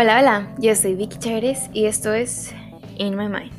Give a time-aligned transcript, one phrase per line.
[0.00, 2.54] Hola, hola, yo soy Vicky Chávez y esto es
[2.98, 3.52] In My Mind.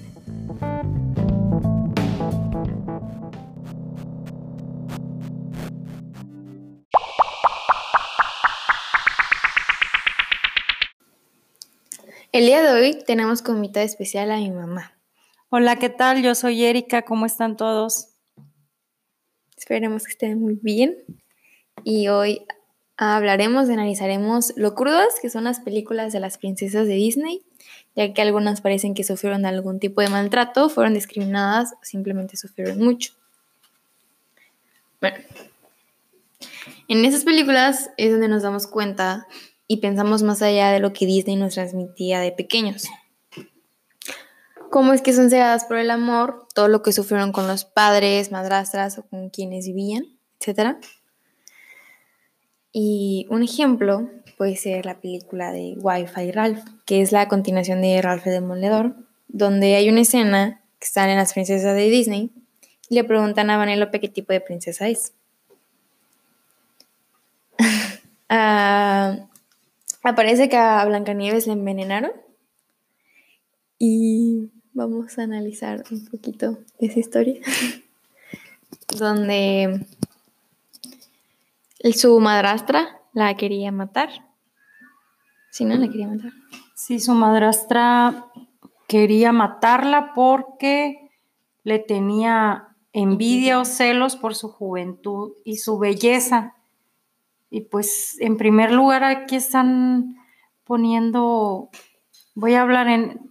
[12.32, 14.99] El día de hoy tenemos como especial a mi mamá.
[15.52, 16.22] Hola, ¿qué tal?
[16.22, 18.10] Yo soy Erika, ¿cómo están todos?
[19.58, 20.96] Esperemos que estén muy bien.
[21.84, 22.46] Y hoy
[22.98, 27.42] hablaremos y analizaremos lo crudas que son las películas de las princesas de Disney,
[27.96, 32.78] ya que algunas parecen que sufrieron algún tipo de maltrato, fueron discriminadas o simplemente sufrieron
[32.78, 33.14] mucho.
[35.02, 35.18] Bueno,
[36.88, 39.26] en esas películas es donde nos damos cuenta
[39.68, 42.88] y pensamos más allá de lo que Disney nos transmitía de pequeños.
[44.70, 48.32] Cómo es que son cegadas por el amor, todo lo que sufrieron con los padres,
[48.32, 50.06] madrastras o con quienes vivían,
[50.40, 50.78] etc.
[52.72, 58.02] Y un ejemplo puede ser la película de Wi-Fi Ralph, que es la continuación de
[58.02, 58.96] Ralph el Demoledor,
[59.28, 62.32] donde hay una escena que están en las princesas de Disney
[62.90, 65.14] y le preguntan a Vanellope qué tipo de princesa es.
[68.32, 69.30] Ah,
[70.04, 72.12] Aparece que a Blancanieves le envenenaron.
[73.78, 77.42] Y vamos a analizar un poquito esa historia.
[78.98, 79.86] Donde
[81.94, 84.10] su madrastra la quería matar.
[85.52, 86.32] Sí, no la quería matar.
[86.76, 88.26] Sí, su madrastra
[88.88, 91.12] quería matarla porque
[91.64, 96.56] le tenía envidia o celos por su juventud y su belleza.
[97.50, 100.16] Y pues en primer lugar aquí están
[100.64, 101.70] poniendo,
[102.36, 103.29] voy a hablar en,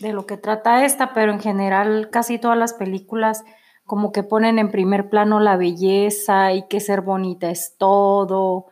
[0.00, 3.44] de lo que trata esta, pero en general casi todas las películas
[3.84, 8.66] como que ponen en primer plano la belleza y que ser bonita es todo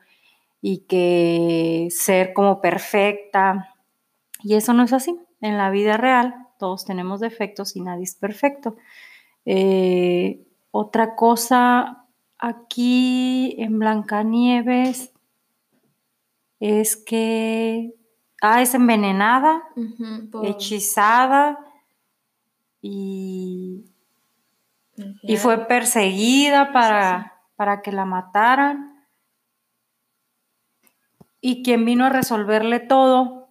[0.60, 3.74] y que ser como perfecta.
[4.42, 5.18] Y eso no es así.
[5.40, 8.76] En la vida real todos tenemos defectos y nadie es perfecto.
[9.44, 12.04] Eh, otra cosa
[12.46, 15.12] Aquí en Blancanieves
[16.60, 17.94] es que
[18.44, 19.62] ah, es envenenada,
[20.42, 21.58] hechizada
[22.82, 23.86] y,
[25.22, 29.06] y fue perseguida para, para que la mataran.
[31.40, 33.48] Y quien vino a resolverle todo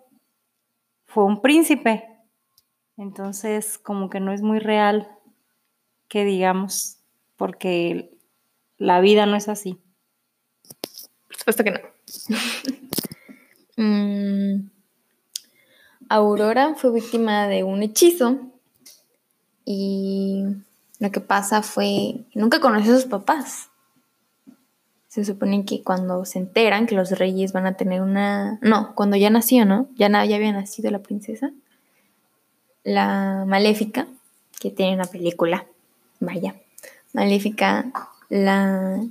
[1.08, 2.08] fue un príncipe.
[2.96, 5.10] Entonces, como que no es muy real
[6.08, 7.00] que digamos,
[7.36, 8.16] porque
[8.78, 9.81] la vida no es así.
[11.28, 11.80] Por supuesto que no.
[13.75, 14.70] Mm,
[16.13, 18.38] Aurora fue víctima de un hechizo
[19.66, 20.44] y
[21.00, 23.69] lo que pasa fue nunca conoció a sus papás.
[25.07, 28.59] Se supone que cuando se enteran que los reyes van a tener una...
[28.62, 29.88] No, cuando ya nació, ¿no?
[29.96, 31.51] Ya, ya había nacido la princesa.
[32.84, 34.06] La maléfica,
[34.59, 35.66] que tiene una película.
[36.19, 36.53] Vaya.
[37.13, 37.91] Maléfica
[38.30, 39.03] la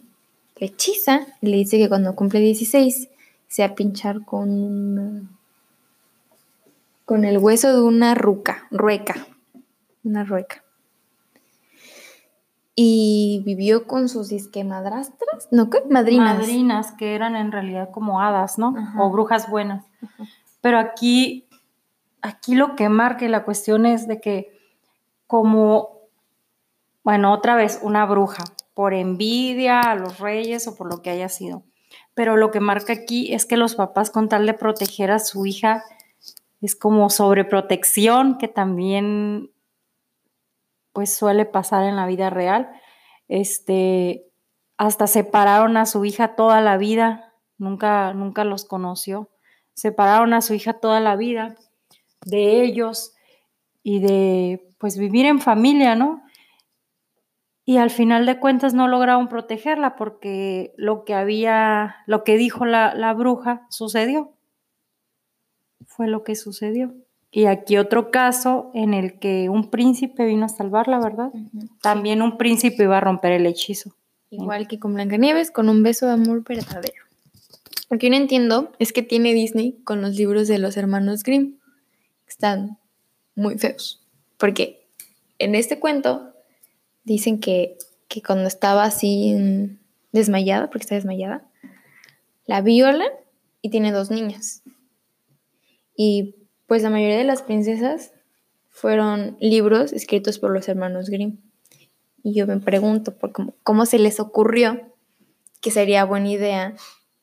[0.55, 3.09] hechiza le dice que cuando cumple 16
[3.49, 5.42] se va a pinchar con
[7.05, 9.27] con el hueso de una ruca, rueca,
[10.05, 10.63] una rueca.
[12.75, 15.69] Y vivió con sus disque madrastras, ¿no?
[15.69, 15.83] ¿Qué?
[15.91, 16.39] Madrinas.
[16.39, 18.75] Madrinas, que eran en realidad como hadas, ¿no?
[18.99, 19.85] O brujas buenas.
[20.63, 21.47] Pero aquí,
[22.23, 24.59] aquí lo que marca la cuestión es de que
[25.27, 25.99] como,
[27.05, 31.29] bueno, otra vez, una bruja, por envidia a los reyes o por lo que haya
[31.29, 31.63] sido.
[32.15, 35.45] Pero lo que marca aquí es que los papás con tal de proteger a su
[35.47, 35.85] hija
[36.63, 39.53] es como sobreprotección que también
[40.93, 42.71] pues suele pasar en la vida real.
[43.29, 44.27] Este,
[44.79, 49.31] hasta separaron a su hija toda la vida, nunca, nunca los conoció.
[49.75, 51.57] Separaron a su hija toda la vida
[52.25, 53.15] de ellos
[53.83, 56.23] y de pues vivir en familia, ¿no?
[57.65, 62.67] y al final de cuentas no lograron protegerla porque lo que había, lo que dijo
[62.67, 64.33] la, bruja sucedió.
[65.97, 66.95] Fue lo que sucedió.
[67.31, 71.33] Y aquí otro caso en el que un príncipe vino a salvarla, ¿verdad?
[71.81, 73.95] También un príncipe iba a romper el hechizo.
[74.31, 77.05] Igual que con Blancanieves, con un beso de amor verdadero.
[77.89, 81.59] Lo que no entiendo es que tiene Disney con los libros de los hermanos Grimm.
[82.27, 82.79] Están
[83.35, 84.03] muy feos.
[84.39, 84.87] Porque
[85.39, 86.33] en este cuento
[87.05, 87.77] dicen que,
[88.27, 89.37] cuando estaba así
[90.13, 91.47] desmayada, porque está desmayada,
[92.47, 93.09] la violan
[93.61, 94.63] y tiene dos niñas.
[95.97, 96.37] Y
[96.67, 98.13] pues la mayoría de las princesas
[98.71, 101.39] fueron libros escritos por los hermanos Grimm.
[102.23, 104.93] Y yo me pregunto por cómo, cómo se les ocurrió
[105.61, 106.75] que sería buena idea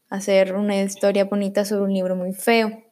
[0.09, 2.83] hacer una historia bonita sobre un libro muy feo.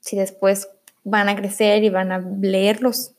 [0.00, 0.68] Si después
[1.04, 3.12] van a crecer y van a leerlos,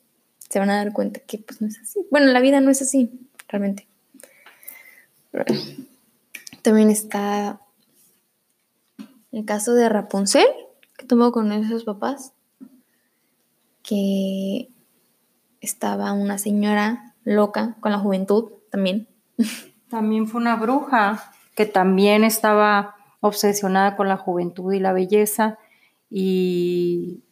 [0.49, 2.05] se van a dar cuenta que pues no es así.
[2.11, 3.09] Bueno, la vida no es así,
[3.47, 3.87] realmente.
[6.61, 7.61] También está
[9.31, 10.47] el caso de Rapunzel,
[10.99, 12.33] que tuvo con esos papás,
[13.81, 14.69] que
[15.61, 19.07] estaba una señora loca con la juventud también.
[19.89, 25.57] También fue una bruja que también estaba obsesionada con la juventud y la belleza
[26.09, 27.23] y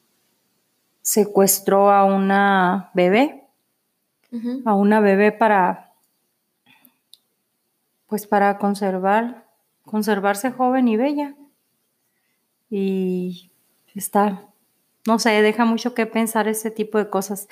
[1.02, 3.50] secuestró a una bebé,
[4.64, 5.92] a una bebé para,
[8.08, 9.46] pues para conservar,
[9.84, 11.36] conservarse joven y bella.
[12.70, 13.52] Y
[14.00, 14.48] está,
[15.06, 17.48] no sé, deja mucho que pensar ese tipo de cosas.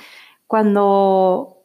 [0.48, 1.64] Cuando,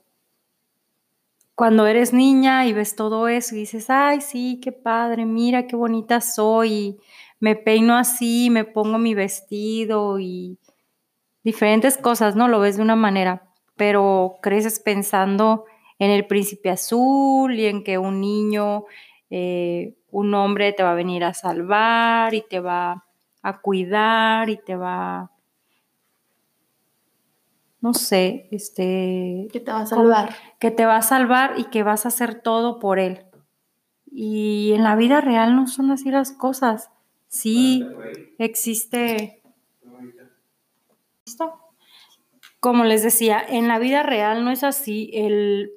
[1.54, 5.76] cuando eres niña y ves todo eso y dices, ay, sí, qué padre, mira qué
[5.76, 6.98] bonita soy,
[7.40, 10.58] me peino así, me pongo mi vestido y
[11.42, 12.48] diferentes cosas, ¿no?
[12.48, 15.64] Lo ves de una manera, pero creces pensando
[15.98, 18.84] en el príncipe azul y en que un niño,
[19.30, 23.04] eh, un hombre te va a venir a salvar y te va
[23.42, 25.30] a cuidar y te va,
[27.80, 29.48] no sé, este...
[29.52, 30.34] Que te va a salvar.
[30.58, 33.24] Que te va a salvar y que vas a hacer todo por él.
[34.10, 36.90] Y en la vida real no son así las cosas.
[37.28, 37.86] Sí,
[38.38, 39.40] existe
[42.60, 45.10] como les decía, en la vida real no es así.
[45.14, 45.72] El,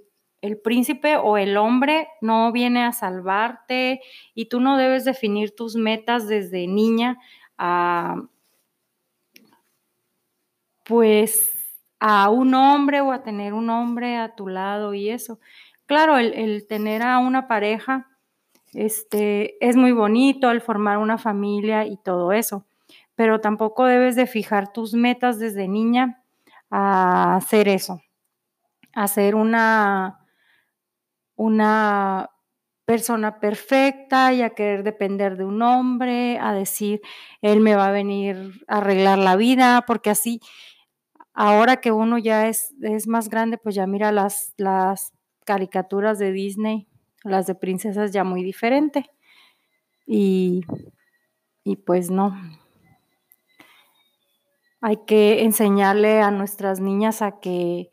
[0.61, 4.01] príncipe o el hombre no viene a salvarte
[4.35, 7.17] y tú no debes definir tus metas desde niña
[7.57, 8.21] a,
[10.85, 11.51] pues,
[11.99, 15.39] a un hombre o a tener un hombre a tu lado y eso.
[15.85, 18.07] Claro, el, el tener a una pareja
[18.73, 22.65] este, es muy bonito, el formar una familia y todo eso
[23.15, 26.23] pero tampoco debes de fijar tus metas desde niña
[26.69, 28.01] a hacer eso,
[28.93, 30.19] a ser una,
[31.35, 32.29] una
[32.93, 37.01] persona perfecta y a querer depender de un hombre, a decir,
[37.41, 40.39] él me va a venir a arreglar la vida, porque así,
[41.33, 45.11] ahora que uno ya es, es más grande, pues ya mira las, las
[45.43, 46.87] caricaturas de Disney,
[47.23, 49.09] las de princesas ya muy diferente.
[50.05, 50.61] Y,
[51.63, 52.39] y pues no,
[54.81, 57.89] hay que enseñarle a nuestras niñas a que,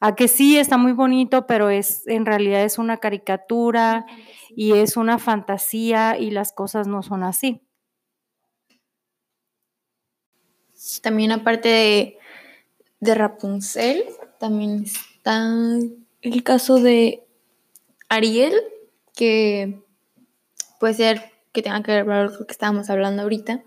[0.00, 4.06] a que sí está muy bonito, pero es en realidad es una caricatura
[4.56, 7.60] y es una fantasía y las cosas no son así.
[11.02, 12.18] También aparte de,
[13.00, 14.04] de Rapunzel,
[14.38, 15.46] también está
[16.22, 17.26] el caso de
[18.08, 18.54] Ariel,
[19.14, 19.82] que
[20.78, 23.62] puede ser que tenga que ver con lo que estábamos hablando ahorita,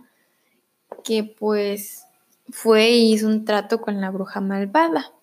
[1.03, 2.05] que pues
[2.49, 5.13] fue y hizo un trato con la bruja malvada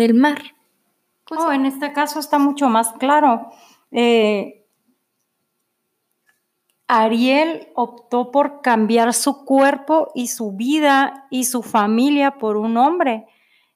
[0.00, 0.40] del mar.
[1.30, 3.50] Oh, en este caso está mucho más claro.
[3.92, 4.66] Eh,
[6.88, 13.26] Ariel optó por cambiar su cuerpo y su vida y su familia por un hombre.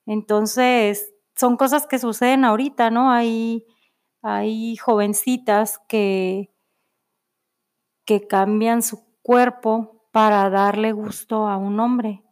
[0.06, 3.12] Entonces, son cosas que suceden ahorita, ¿no?
[3.12, 3.66] Hay,
[4.22, 6.50] hay jovencitas que,
[8.04, 12.24] que cambian su cuerpo para darle gusto a un hombre.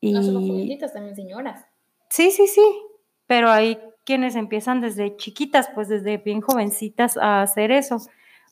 [0.00, 0.12] Y...
[0.12, 1.69] No solo jovencitas, también señoras.
[2.10, 2.62] Sí, sí, sí,
[3.26, 7.98] pero hay quienes empiezan desde chiquitas, pues desde bien jovencitas a hacer eso,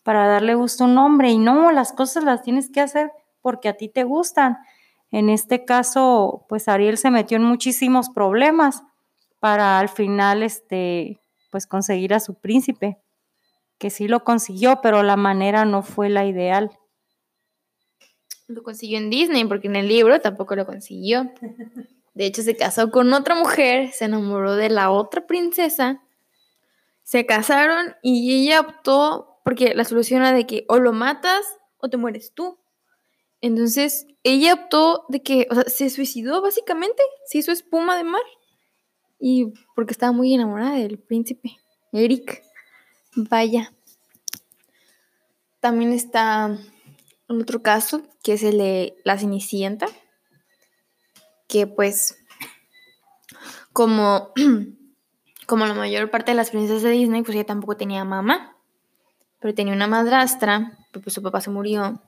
[0.04, 1.30] para darle gusto a un hombre.
[1.30, 3.10] Y no, las cosas las tienes que hacer
[3.42, 4.58] porque a ti te gustan.
[5.10, 8.82] En este caso, pues Ariel se metió en muchísimos problemas
[9.40, 12.98] para al final, este, pues conseguir a su príncipe,
[13.78, 16.70] que sí lo consiguió, pero la manera no fue la ideal
[18.48, 21.30] lo consiguió en Disney, porque en el libro tampoco lo consiguió.
[22.18, 26.02] De hecho, se casó con otra mujer, se enamoró de la otra princesa,
[27.04, 31.44] se casaron y ella optó, porque la solución era de que o lo matas
[31.76, 32.58] o te mueres tú.
[33.40, 38.22] Entonces, ella optó de que, o sea, se suicidó básicamente, se hizo espuma de mar.
[39.20, 41.56] Y porque estaba muy enamorada del príncipe,
[41.92, 42.42] Eric.
[43.14, 43.72] Vaya.
[45.60, 46.58] También está
[47.28, 49.87] otro caso, que es el de la Cenicienta,
[51.49, 52.17] que pues
[53.73, 54.33] como,
[55.47, 58.57] como la mayor parte de las princesas de Disney, pues ella tampoco tenía mamá,
[59.40, 62.02] pero tenía una madrastra, pues su papá se murió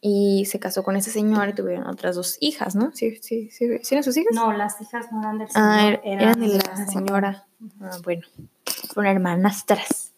[0.00, 2.90] y se casó con esa señora y tuvieron otras dos hijas, ¿no?
[2.92, 4.34] ¿Sí, sí, sí, ¿sí eran sus hijas?
[4.34, 7.46] No, las hijas no eran del Ah, señor, er- eran, de la señora.
[7.80, 8.22] Ah, bueno,
[8.94, 10.12] con hermanastras.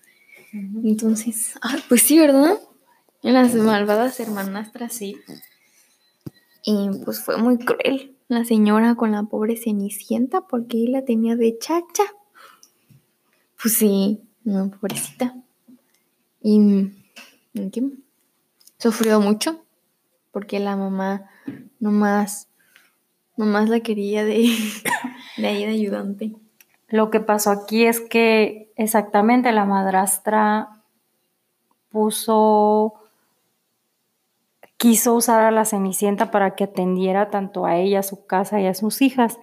[0.53, 2.59] Entonces, ah, pues sí, ¿verdad?
[3.23, 5.17] Las malvadas hermanastras, sí.
[6.65, 11.37] Y pues fue muy cruel la señora con la pobre Cenicienta porque él la tenía
[11.37, 12.05] de chacha.
[13.61, 15.37] Pues sí, no, pobrecita.
[16.41, 16.91] Y
[18.79, 19.65] sufrió mucho
[20.33, 21.31] porque la mamá
[21.79, 22.49] nomás,
[23.37, 24.49] nomás la quería de,
[25.37, 26.35] de ahí de ayudante.
[26.89, 30.83] Lo que pasó aquí es que exactamente la madrastra
[31.91, 32.95] puso,
[34.85, 38.67] quiso usar a la Cenicienta para que atendiera tanto a ella, a su casa y
[38.67, 39.39] a sus hijas,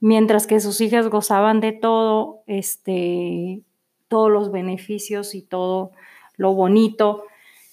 [0.00, 3.62] mientras que sus hijas gozaban de todo, este,
[4.08, 5.92] todos los beneficios y todo
[6.36, 7.22] lo bonito,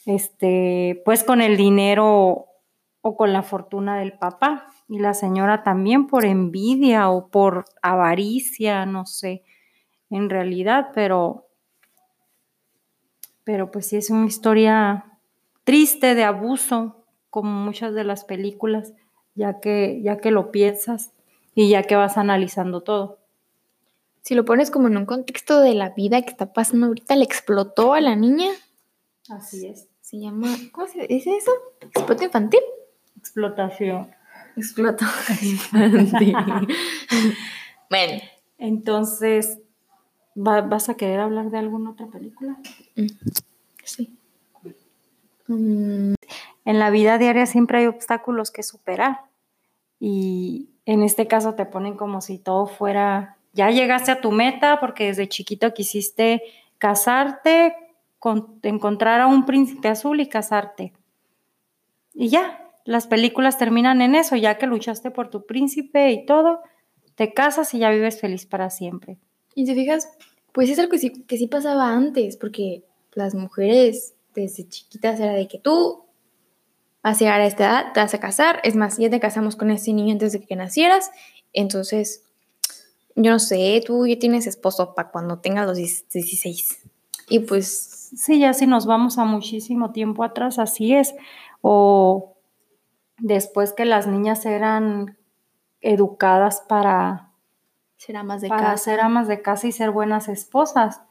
[0.05, 2.45] este, pues con el dinero
[3.01, 4.67] o con la fortuna del papá.
[4.87, 9.43] Y la señora también por envidia o por avaricia, no sé,
[10.11, 11.47] en realidad, pero,
[13.43, 15.17] pero pues sí es una historia
[15.63, 16.98] triste de abuso,
[17.29, 18.93] como muchas de las películas,
[19.36, 21.12] ya que, ya que lo piensas
[21.55, 23.19] y ya que vas analizando todo.
[24.21, 27.24] Si lo pones como en un contexto de la vida que está pasando ahorita, le
[27.24, 28.50] explotó a la niña.
[29.29, 29.88] Así es.
[30.01, 31.51] Se llama, ¿cómo se dice eso?
[31.81, 32.62] ¿Exploto infantil?
[33.17, 34.09] Explotación.
[34.55, 35.05] Exploto
[35.41, 36.36] infantil.
[37.89, 38.21] bueno.
[38.57, 39.59] Entonces,
[40.36, 42.57] ¿va- ¿vas a querer hablar de alguna otra película?
[42.95, 43.07] mm,
[43.86, 44.17] Sí.
[45.49, 46.13] Mm,
[46.65, 49.21] En la vida diaria siempre hay obstáculos que superar.
[49.99, 54.79] Y en este caso te ponen como si todo fuera, ya llegaste a tu meta
[54.79, 56.43] porque desde chiquito quisiste
[56.77, 57.73] casarte,
[58.19, 60.93] con- encontrar a un príncipe azul y casarte.
[62.13, 66.61] Y ya, las películas terminan en eso, ya que luchaste por tu príncipe y todo,
[67.15, 69.17] te casas y ya vives feliz para siempre.
[69.55, 70.09] Y si te fijas,
[70.53, 75.34] pues es algo que sí, que sí pasaba antes, porque las mujeres desde chiquitas era
[75.34, 76.05] de que tú
[77.03, 79.55] vas a llegar a esta edad, te vas a casar, es más, ya te casamos
[79.55, 81.12] con ese niño antes de que nacieras,
[81.53, 82.24] entonces,
[83.15, 86.79] yo no sé, tú ya tienes esposo para cuando tengas los 16.
[87.29, 91.13] Y pues, Sí, ya si nos vamos a muchísimo tiempo atrás, así es.
[91.62, 92.38] O
[93.17, 95.17] después que las niñas eran
[95.81, 97.31] educadas para,
[97.98, 98.84] será más de para casa.
[98.86, 101.01] ser amas de casa y ser buenas esposas.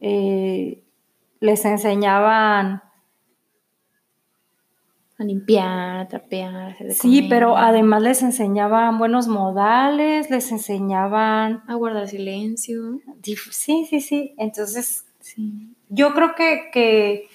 [0.00, 0.84] Eh,
[1.40, 2.82] les enseñaban,
[5.18, 10.28] A limpiar, a trapear, a hacer de sí, comer, pero además les enseñaban buenos modales,
[10.30, 13.00] les enseñaban, A guardar silencio.
[13.50, 14.34] sí, sí, sí.
[14.36, 15.74] Entonces, Sí.
[15.88, 17.28] yo creo que, que,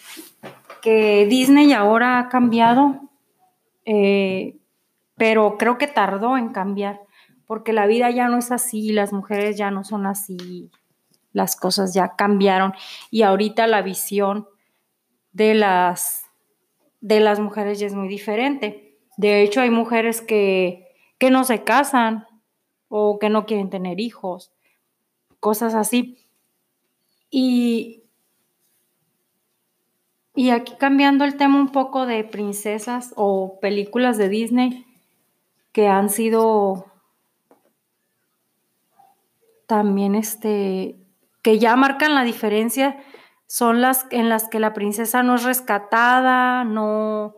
[0.81, 3.01] que Disney ahora ha cambiado,
[3.85, 4.57] eh,
[5.17, 7.01] pero creo que tardó en cambiar,
[7.47, 10.69] porque la vida ya no es así, las mujeres ya no son así,
[11.33, 12.73] las cosas ya cambiaron
[13.09, 14.47] y ahorita la visión
[15.33, 16.25] de las,
[16.99, 18.97] de las mujeres ya es muy diferente.
[19.17, 22.25] De hecho, hay mujeres que, que no se casan
[22.89, 24.51] o que no quieren tener hijos,
[25.39, 26.17] cosas así.
[27.29, 28.03] Y,
[30.35, 34.85] y aquí cambiando el tema un poco de princesas o películas de Disney
[35.71, 36.85] que han sido
[39.67, 41.00] también este
[41.41, 42.97] que ya marcan la diferencia
[43.47, 47.35] son las en las que la princesa no es rescatada, no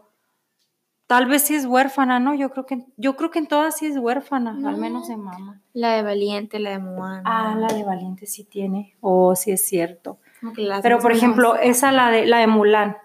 [1.08, 2.34] tal vez sí es huérfana, ¿no?
[2.34, 4.78] Yo creo que yo creo que en todas sí es huérfana, al No.
[4.78, 5.62] menos en mamá.
[5.74, 7.22] La de Valiente, la de Moana.
[7.26, 8.96] Ah, la de Valiente sí tiene.
[9.02, 10.20] Oh, sí es cierto.
[10.82, 12.98] Pero por más- ejemplo, esa la de la de Mulan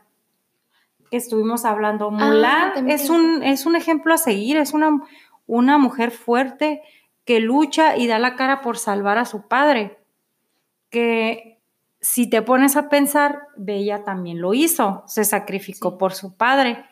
[1.10, 2.10] que estuvimos hablando.
[2.10, 2.94] Mulan también.
[2.98, 5.00] es un es un ejemplo a seguir, es una
[5.46, 6.82] una mujer fuerte
[7.24, 9.97] que lucha y da la cara por salvar a su padre.
[10.90, 11.60] Que
[12.00, 15.96] si te pones a pensar, Bella también lo hizo, se sacrificó Sí.
[15.98, 16.84] por su padre.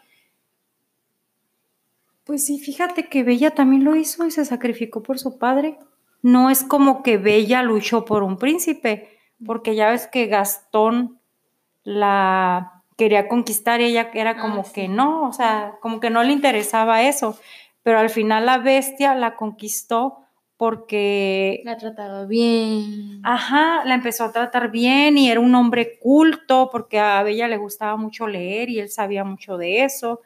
[2.25, 5.79] Pues sí, fíjate que Bella también lo hizo y se sacrificó por su padre.
[6.23, 11.21] No es como que Bella luchó por un príncipe, porque ya ves que Gastón
[11.85, 14.73] la quería conquistar y ella era como Ah, sí.
[14.73, 17.39] que no, o sea, como que no le interesaba eso,
[17.85, 20.19] pero al final la bestia la conquistó
[20.57, 23.21] porque La ha tratado bien.
[23.23, 27.57] Ajá, la empezó a tratar bien y era un hombre culto porque a Bella le
[27.59, 30.23] gustaba mucho leer y él sabía mucho de eso,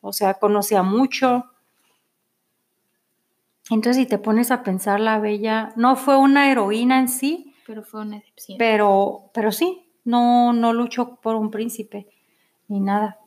[0.00, 1.44] o sea, conocía mucho.
[3.70, 7.82] Entonces, si te pones a pensar, la Bella no fue una heroína en sí, Pero
[7.82, 8.58] fue una excepción.
[8.58, 12.06] pero, pero sí, no, no luchó por un príncipe
[12.68, 13.18] ni nada.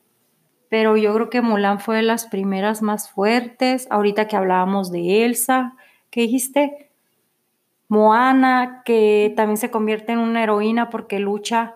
[0.70, 3.88] pero yo creo que Mulan fue de las primeras más fuertes.
[3.90, 5.76] Ahorita que hablábamos de Elsa,
[6.10, 6.90] ¿qué dijiste?
[7.88, 11.74] Moana, que también se convierte en una heroína porque lucha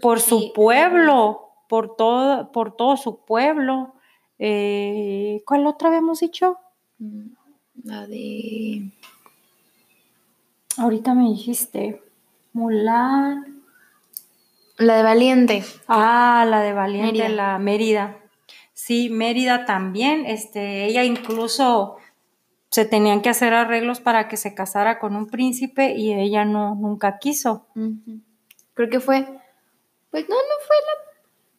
[0.00, 3.94] por, su pueblo, por todo, por todo su pueblo.
[4.38, 6.58] Eh, ¿Cuál otra habíamos dicho?
[6.98, 7.26] Mm,
[7.84, 8.90] la de.
[10.78, 12.00] Ahorita me dijiste.
[12.52, 13.62] Mulan.
[14.78, 15.64] La de Valiente.
[15.88, 18.18] Ah, la de Valiente, la Mérida.
[18.72, 20.24] Sí, Mérida también.
[20.26, 21.96] Este, ella incluso
[22.72, 26.74] se tenían que hacer arreglos para que se casara con un príncipe y ella no
[26.74, 27.66] nunca quiso.
[28.72, 29.26] Creo que fue,
[30.10, 31.12] pues no, no fue la,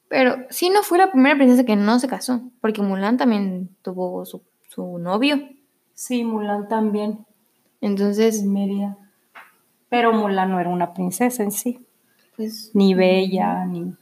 [0.08, 4.26] pero sí no fue la primera princesa que no se casó, porque Mulan también tuvo
[4.26, 5.50] su, su novio.
[5.94, 7.28] Sí, Mulan también.
[7.80, 8.98] Entonces, Mérida.
[9.90, 11.86] Pero Mulan no era una princesa en sí.
[12.36, 13.96] Pues ni bella, ni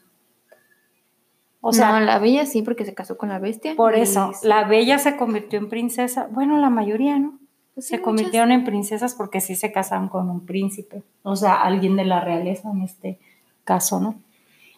[1.62, 3.75] o sea, no, la bella sí, porque se casó con la bestia.
[3.75, 6.27] Por eso, la bella se convirtió en princesa.
[6.32, 7.39] Bueno, la mayoría, ¿no?
[7.75, 11.03] Pues se convirtieron en princesas porque sí se casaron con un príncipe.
[11.24, 13.20] O sea, alguien de la realeza en este
[13.63, 14.15] caso, ¿no?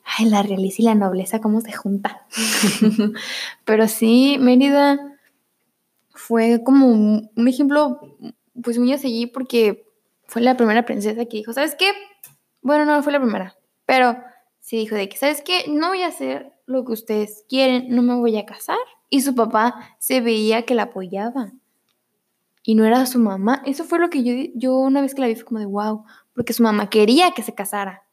[0.05, 2.25] Ay, la realeza y la nobleza, ¿cómo se junta?
[3.65, 4.99] Pero sí, Mérida
[6.09, 7.99] fue como un, ejemplo,
[8.61, 9.85] pues muy a seguir porque
[10.25, 11.91] fue la primera princesa que dijo, ¿sabes qué?
[12.61, 14.17] Bueno, no fue la primera, pero
[14.63, 15.65] sí dijo de que, ¿sabes qué?
[15.67, 18.77] No voy a hacer lo que ustedes quieren, no me voy a casar.
[19.09, 21.51] Y su papá se veía que la apoyaba.
[22.63, 23.61] Y no era su mamá.
[23.65, 26.05] Eso fue lo que yo, yo una vez que la vi fue como de wow,
[26.33, 28.03] porque su mamá quería que se casara.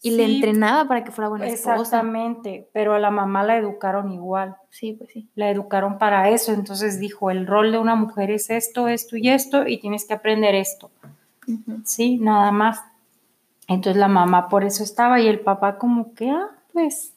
[0.00, 1.74] Y le entrenaba para que fuera buena esposa.
[1.74, 4.56] Exactamente, pero a la mamá la educaron igual.
[4.70, 5.28] Sí, pues sí.
[5.34, 9.28] La educaron para eso, entonces dijo, el rol de una mujer es esto, esto y
[9.28, 10.90] esto, y tienes que aprender esto.
[11.84, 12.80] Sí, nada más.
[13.68, 17.12] Entonces la mamá por eso estaba y el papá como que, ah, pues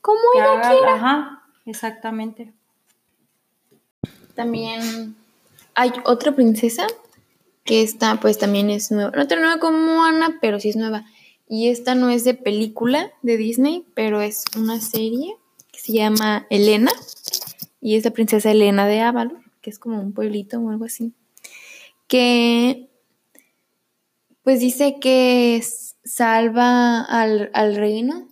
[0.00, 0.94] como ella quiera.
[0.94, 2.52] Ajá, exactamente.
[4.34, 5.16] También
[5.74, 6.86] hay otra princesa
[7.64, 9.12] que esta pues también es nueva.
[9.14, 11.04] No tan nueva como Ana, pero sí es nueva.
[11.48, 15.36] Y esta no es de película de Disney, pero es una serie
[15.72, 16.92] que se llama Elena.
[17.80, 21.12] Y es la princesa Elena de Avalon, que es como un pueblito o algo así.
[22.06, 22.89] Que
[24.42, 25.62] pues dice que
[26.04, 28.28] salva al, al reino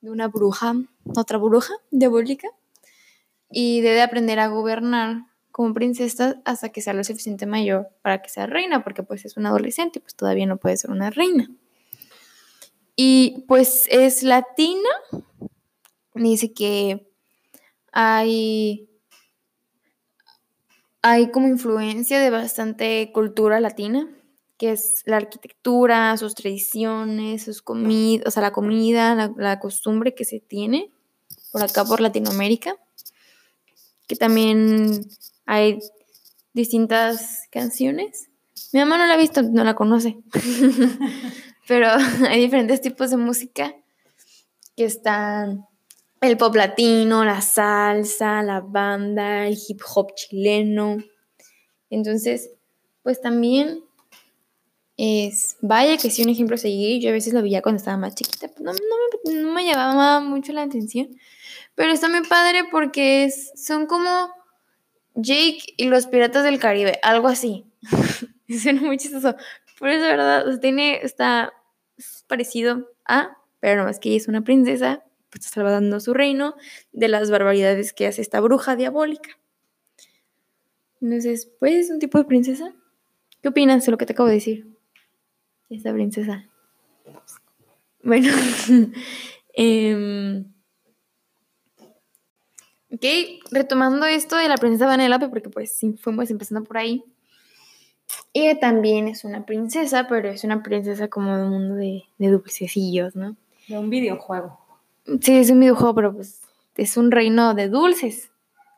[0.00, 0.74] de una bruja
[1.14, 2.48] otra bruja diabólica
[3.50, 8.28] y debe aprender a gobernar como princesa hasta que sea lo suficiente mayor para que
[8.28, 11.48] sea reina, porque pues es una adolescente pues todavía no puede ser una reina.
[12.94, 14.88] Y pues es latina,
[16.14, 17.10] dice que
[17.92, 18.88] hay,
[21.02, 24.08] hay como influencia de bastante cultura latina,
[24.58, 30.14] que es la arquitectura, sus tradiciones, sus comidas, o sea, la comida, la, la costumbre
[30.14, 30.90] que se tiene
[31.52, 32.76] por acá por Latinoamérica,
[34.06, 35.06] que también
[35.46, 35.78] hay
[36.52, 38.28] distintas canciones.
[38.72, 40.18] Mi mamá no la ha visto, no la conoce,
[41.68, 41.88] pero
[42.28, 43.74] hay diferentes tipos de música
[44.76, 45.66] que están
[46.20, 50.98] el pop latino, la salsa, la banda, el hip hop chileno.
[51.90, 52.50] Entonces,
[53.02, 53.85] pues también
[54.96, 57.02] es, vaya que sí, un ejemplo a seguir.
[57.02, 60.62] Yo a veces lo veía cuando estaba más chiquita, no, no me llamaba mucho la
[60.62, 61.08] atención.
[61.74, 64.30] Pero está muy padre porque son como
[65.14, 67.66] Jake y los piratas del Caribe, algo así.
[68.48, 69.36] Suena muy chistoso.
[69.78, 71.52] Pero es verdad, tiene, está
[72.26, 76.54] parecido a, pero no, es que ella es una princesa, pues está salvando su reino
[76.92, 79.38] de las barbaridades que hace esta bruja diabólica.
[81.02, 82.72] Entonces, pues es un tipo de princesa.
[83.42, 84.75] ¿Qué opinas de lo que te acabo de decir?
[85.68, 86.44] Esta princesa.
[88.02, 88.32] Bueno,
[89.56, 90.44] eh,
[92.96, 93.04] Ok,
[93.50, 97.04] retomando esto de la princesa Vanellope, porque pues sí, fuimos empezando por ahí.
[98.32, 102.28] Ella también es una princesa, pero es una princesa como de un mundo de, de
[102.28, 103.36] dulcecillos, ¿no?
[103.68, 104.58] De un videojuego.
[105.20, 106.40] Sí, es un videojuego, pero pues
[106.76, 108.30] es un reino de dulces.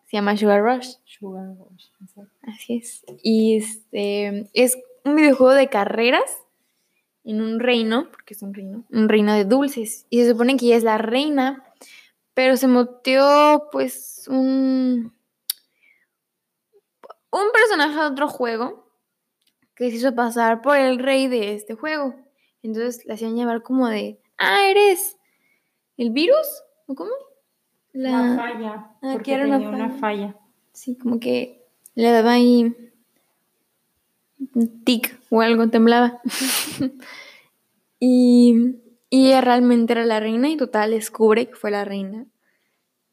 [0.06, 0.94] Se llama Sugar Rush.
[1.04, 2.32] Sugar Rush, exacto.
[2.42, 3.04] Así es.
[3.22, 6.38] Y este es un videojuego de carreras
[7.28, 10.06] en un reino, porque es un reino, un reino de dulces.
[10.10, 11.64] Y se supone que ella es la reina
[12.38, 15.12] pero se metió pues un,
[17.32, 18.92] un personaje de otro juego
[19.74, 22.14] que se hizo pasar por el rey de este juego.
[22.62, 25.16] Entonces le hacían llamar como de, ah, eres
[25.96, 26.46] el virus,
[26.86, 27.10] ¿o cómo?
[27.92, 28.92] La, falla.
[29.02, 30.36] Ah, porque era una falla.
[30.72, 32.72] Sí, como que le daba ahí
[34.84, 36.20] tic o algo, temblaba.
[38.00, 38.76] y
[39.10, 42.26] y ella realmente era la reina y total descubre que fue la reina.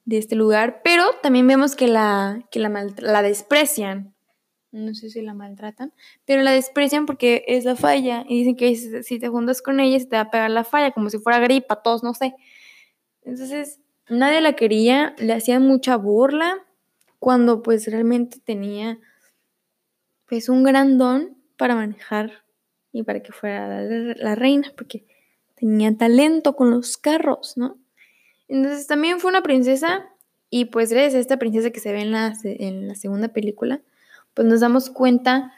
[0.08, 4.13] de este lugar, pero también vemos que la, que la, la desprecian.
[4.71, 5.93] No sé si la maltratan,
[6.25, 9.99] pero la desprecian porque es la falla y dicen que si te juntas con ella
[9.99, 12.36] se te va a pegar la falla, como si fuera gripa, todos, no sé.
[13.23, 16.58] Entonces, nadie la quería, le hacían mucha burla
[17.17, 18.99] cuando pues realmente tenía
[20.27, 22.43] pues un gran don para manejar
[22.91, 25.05] y para que fuera la, reina, porque
[25.55, 27.77] tenía talento con los carros, ¿no?
[28.47, 30.09] Entonces también fue una princesa
[30.49, 33.81] y pues gracias a esta princesa que se ve en la, en la segunda película,
[34.33, 35.53] pues nos damos cuenta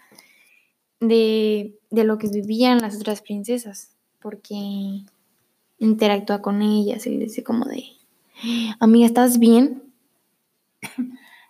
[1.00, 5.04] de, de lo que vivían las otras princesas, porque
[5.80, 7.84] interactúa con ellas y dice como de,
[8.80, 9.84] amiga, ¿estás bien?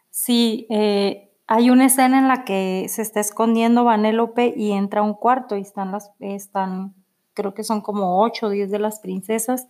[0.09, 5.03] Sí, eh, hay una escena en la que se está escondiendo Vanélope y entra a
[5.03, 6.93] un cuarto y están las, están,
[7.33, 9.67] creo que son como ocho o diez de las princesas,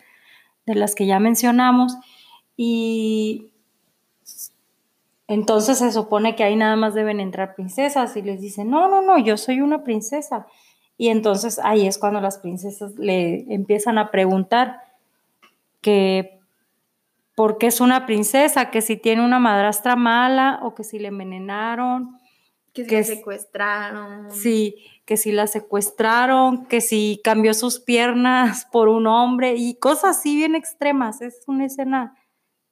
[0.65, 1.95] de las que ya mencionamos,
[2.57, 3.51] y
[5.27, 9.01] entonces se supone que ahí nada más deben entrar princesas y les dicen, no, no,
[9.01, 10.47] no, yo soy una princesa.
[10.97, 14.81] Y entonces ahí es cuando las princesas le empiezan a preguntar
[15.81, 16.36] que
[17.37, 22.17] porque es una princesa, que si tiene una madrastra mala o que si le envenenaron.
[22.73, 24.31] Que si la secuestraron.
[24.31, 30.17] Sí, que si la secuestraron, que si cambió sus piernas por un hombre y cosas
[30.17, 31.21] así bien extremas.
[31.21, 32.15] Es una escena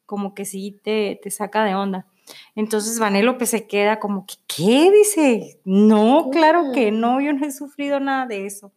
[0.08, 2.08] como que sí te, te saca de onda.
[2.56, 4.90] Entonces Vanélope se queda como, ¿qué?
[4.92, 8.74] Dice, no, claro que no, yo no he sufrido nada de eso.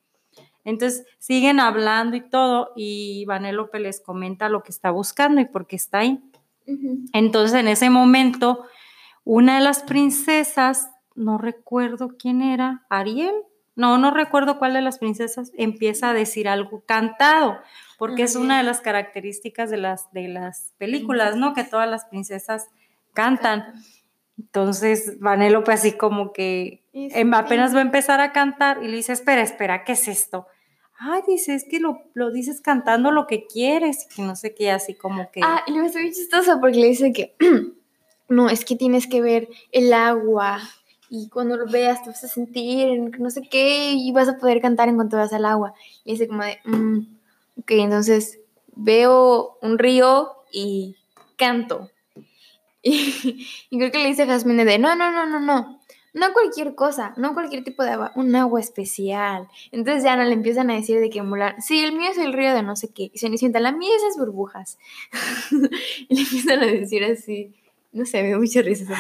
[0.64, 5.66] Entonces siguen hablando y todo, y Vanélope les comenta lo que está buscando y por
[5.66, 6.21] qué está ahí.
[7.12, 8.64] Entonces en ese momento,
[9.25, 13.35] una de las princesas, no recuerdo quién era, Ariel,
[13.79, 17.59] no, no recuerdo cuál de las princesas, empieza a decir algo cantado,
[17.97, 21.55] porque es una de las características de las, de las películas, ¿no?
[21.55, 22.66] Que todas las princesas
[23.14, 23.75] cantan.
[24.38, 29.12] Entonces, Vanélope así como que em, apenas va a empezar a cantar y le dice,
[29.12, 30.46] espera, espera, ¿qué es esto?
[30.98, 34.94] ay, dice, es que lo, dices cantando lo que quieres, que no sé qué, así
[34.94, 35.40] como que...
[35.42, 37.37] Ah, y me hace muy chistoso porque le dice que,
[38.29, 40.61] no, es que tienes que ver el agua
[41.09, 44.61] y cuando lo veas te vas a sentir, no sé qué, y vas a poder
[44.61, 45.72] cantar en cuanto vas al agua.
[46.05, 46.98] Y dice como de, mm,
[47.61, 48.40] ok, entonces
[48.74, 50.96] veo un río y
[51.37, 51.90] canto.
[52.82, 55.80] Y, creo que le dice a Jasmine de, no, no, no, no, no,
[56.14, 59.48] no cualquier cosa, no cualquier tipo de agua, un agua especial.
[59.72, 62.32] Entonces ya no le empiezan a decir de que Mulan, sí, el mío es el
[62.32, 63.10] río de no sé qué.
[63.12, 64.78] Y se sienta la mía es esas burbujas.
[66.08, 67.54] y le empiezan a decir así.
[67.92, 68.94] No sé, me dio mucha risa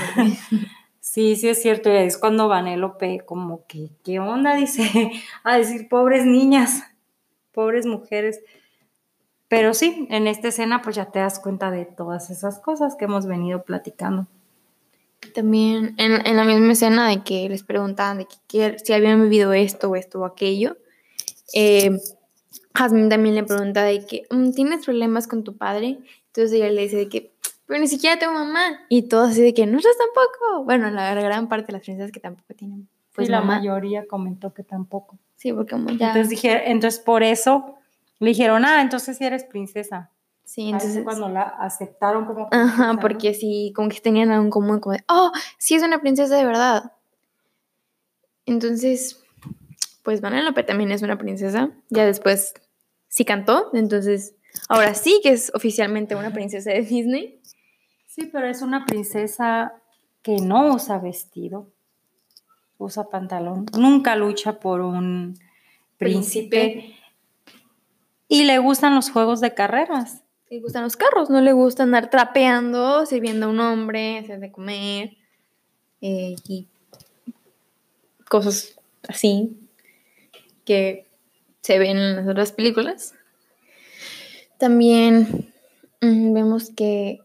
[1.00, 1.90] Sí, sí es cierto.
[1.90, 4.54] Es cuando Vanélope como que, ¿qué onda?
[4.54, 5.10] Dice,
[5.42, 6.82] a decir, pobres niñas,
[7.52, 8.40] pobres mujeres.
[9.48, 13.06] Pero sí, en esta escena pues ya te das cuenta de todas esas cosas que
[13.06, 14.26] hemos venido platicando.
[15.34, 19.90] También en, la misma escena de que les preguntaban de que, si habían vivido esto
[19.90, 20.76] o esto o aquello,
[21.54, 21.98] eh,
[22.74, 25.98] Jasmine también le pregunta de que, mm, ¿tienes problemas con tu padre?
[26.26, 27.32] Entonces ella le dice de que,
[27.66, 28.80] pero ni siquiera tengo mamá.
[28.88, 30.64] Y todo así de que, nosotros tampoco.
[30.64, 32.88] Bueno, la gran parte de las princesas que tampoco tienen.
[33.14, 35.18] Pues la mayoría comentó que tampoco.
[35.34, 36.08] Sí, porque como ya...
[36.08, 37.74] Entonces, dije, entonces por eso
[38.18, 40.10] le dijeron, ah, entonces sí eres princesa.
[40.44, 41.04] Sí, entonces.
[41.04, 42.48] cuando la aceptaron como.
[42.50, 46.00] Ajá, porque sí, como que tenían algo en común, como de, oh, sí es una
[46.00, 46.92] princesa de verdad.
[48.46, 49.22] Entonces,
[50.02, 51.70] pues Vanellope también es una princesa.
[51.90, 52.54] Ya después
[53.08, 54.36] sí cantó, entonces
[54.70, 57.42] ahora sí que es oficialmente una princesa de Disney.
[58.06, 59.74] Sí, pero es una princesa
[60.22, 61.70] que no usa vestido,
[62.78, 65.38] usa pantalón, nunca lucha por un
[65.98, 66.97] príncipe.
[68.28, 72.10] Y le gustan los juegos de carreras le gustan los carros, no le gusta andar
[72.10, 75.16] trapeando, sirviendo a un hombre, hacer de comer
[76.00, 76.66] eh, y
[78.28, 79.58] cosas así
[80.64, 81.06] que
[81.62, 83.14] se ven en las otras películas.
[84.58, 85.52] También
[86.00, 87.20] mm, vemos que,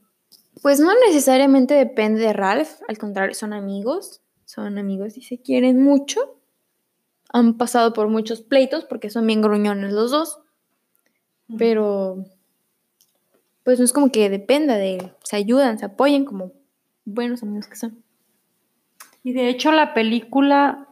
[0.61, 5.81] pues no necesariamente depende de Ralph, al contrario, son amigos, son amigos y se quieren
[5.81, 6.37] mucho.
[7.29, 10.42] Han pasado por muchos pleitos porque son bien gruñones los dos,
[11.57, 12.25] pero
[13.63, 16.51] pues no es como que dependa de él, se ayudan, se apoyan como
[17.05, 18.03] buenos amigos que son.
[19.23, 20.87] Y de hecho la película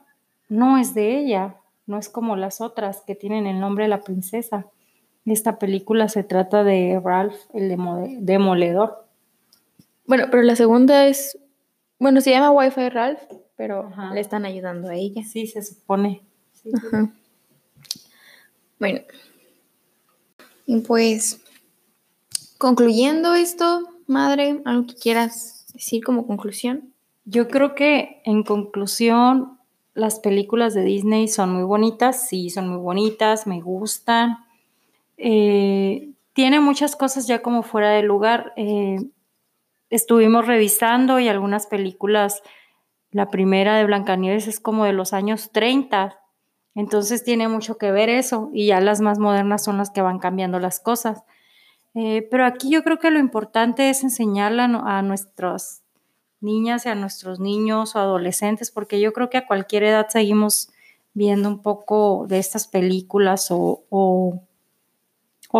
[0.48, 4.02] no es de ella, no es como las otras que tienen el nombre de la
[4.02, 4.68] princesa.
[5.26, 7.70] Esta película se trata de Ralph, el
[8.22, 9.06] demoledor.
[10.06, 11.38] Bueno, pero la segunda es,
[12.00, 13.22] bueno, se llama Wi-Fi Ralph,
[13.56, 15.24] pero le están ayudando a ella.
[15.24, 16.24] Sí, se supone.
[18.80, 19.02] Bueno,
[20.72, 21.42] y pues
[22.62, 26.94] Concluyendo esto, madre, algo que quieras decir como conclusión.
[27.26, 29.58] Yo creo que en conclusión,
[29.96, 34.46] las películas de Disney son muy bonitas, sí, son muy bonitas, me gustan.
[35.18, 38.54] Eh, tiene muchas cosas ya como fuera de lugar.
[38.58, 38.98] Eh,
[39.90, 42.44] estuvimos revisando y algunas películas,
[43.10, 46.21] la primera de Blancanieves es como de los años 30,
[46.76, 50.20] entonces tiene mucho que ver eso y ya las más modernas son las que van
[50.20, 51.24] cambiando las cosas.
[51.94, 55.84] Eh, pero aquí yo creo que lo importante es enseñarle a, nuestras
[56.40, 60.70] niñas y a nuestros niños o adolescentes, porque yo creo que a cualquier edad seguimos
[61.14, 64.42] viendo un poco de estas películas o, o,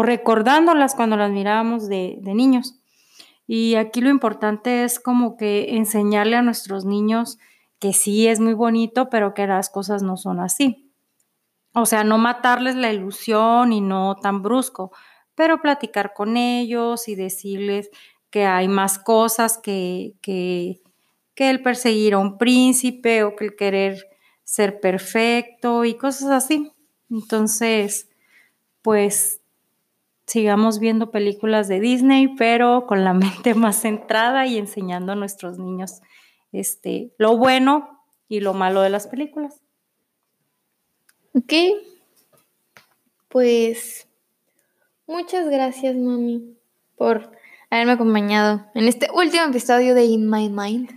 [0.04, 2.76] recordándolas cuando las mirábamos de niños.
[3.48, 7.38] Y aquí lo importante es como que enseñarle a nuestros niños
[7.80, 10.91] que sí es muy bonito, pero que las cosas no son así.
[11.74, 14.92] O sea, no matarles la ilusión y no tan brusco,
[15.36, 17.90] pero platicar con ellos y decirles
[18.30, 20.82] que hay más cosas que, que,
[21.34, 24.08] que el perseguir a un príncipe o que el querer
[24.44, 26.74] ser perfecto y cosas así.
[27.10, 28.10] Entonces,
[28.82, 29.42] pues
[30.26, 35.58] sigamos viendo películas de Disney, pero con la mente más centrada y enseñando a nuestros
[35.58, 36.02] niños
[36.52, 39.61] este, lo bueno y lo malo de las películas.
[41.34, 41.54] Ok,
[43.30, 44.06] pues
[45.08, 46.58] muchas gracias, mami,
[46.98, 47.32] por
[47.70, 50.90] haberme acompañado en este último episodio de In My Mind.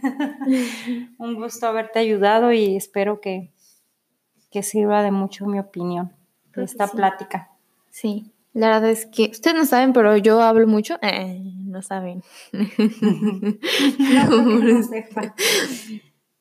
[1.18, 3.53] Un gusto haberte ayudado y espero que,
[4.51, 6.12] que sirva de mucho mi opinión
[6.57, 7.51] de esta plática.
[7.90, 10.99] Sí, la verdad es que ustedes no saben, pero yo hablo mucho.
[11.01, 12.25] Eh, no saben.
[12.53, 12.64] no,
[14.42, 14.83] Mm,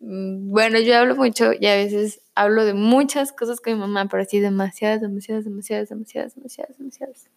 [0.05, 4.23] bueno, yo hablo mucho y a veces hablo de muchas cosas con mi mamá, pero
[4.23, 7.29] así demasiadas, demasiadas, demasiadas, demasiadas, demasiadas, demasiadas.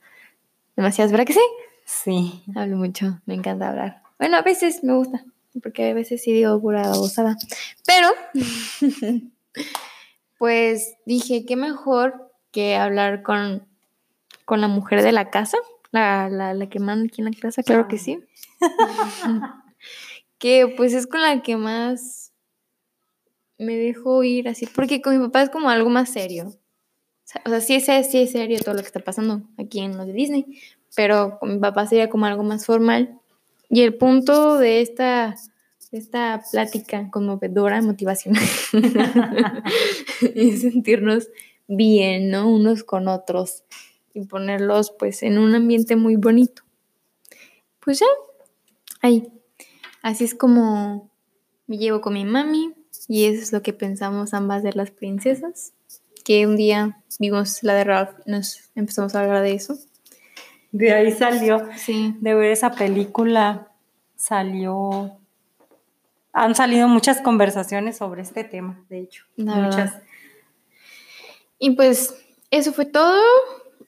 [0.75, 1.41] Demasiadas, ¿verdad que sí?
[1.85, 2.43] Sí.
[2.57, 4.03] Hablo mucho, me encanta hablar.
[4.19, 5.25] Bueno, a veces me gusta,
[5.63, 7.37] porque a veces sí digo pura babosada.
[7.87, 8.09] Pero,
[10.39, 13.65] pues dije, qué mejor que hablar con,
[14.45, 15.59] con la mujer de la casa,
[15.93, 18.19] la, la, la que manda aquí en la casa, claro que sí.
[20.39, 22.26] que pues es con la que más
[23.59, 26.49] me dejó ir así, porque con mi papá es como algo más serio.
[27.45, 30.07] O sea, sí es, sí es serio todo lo que está pasando aquí en lo
[30.07, 30.61] de Disney,
[30.95, 33.19] pero con mi papá sería como algo más formal.
[33.69, 35.35] Y el punto de esta,
[35.91, 38.45] esta plática conmovedora, motivacional,
[40.35, 41.29] es sentirnos
[41.67, 42.49] bien, ¿no?
[42.49, 43.65] Unos con otros
[44.15, 46.63] y ponerlos pues en un ambiente muy bonito.
[47.81, 48.07] Pues ya,
[49.03, 49.29] ahí.
[50.03, 51.11] Así es como
[51.67, 52.73] me llevo con mi mami,
[53.09, 55.73] y eso es lo que pensamos ambas de las princesas,
[56.25, 59.79] que un día vimos la de Ralph, nos empezamos a hablar de eso.
[60.73, 62.15] De ahí salió, sí.
[62.21, 63.73] de ver esa película,
[64.17, 65.19] salió,
[66.33, 69.95] han salido muchas conversaciones sobre este tema, de hecho, muchas.
[71.59, 72.15] Y pues
[72.51, 73.23] eso fue todo.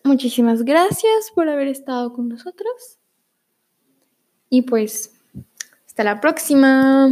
[0.05, 2.99] Muchísimas gracias por haber estado con nosotros.
[4.49, 5.13] Y pues,
[5.87, 7.11] hasta la próxima.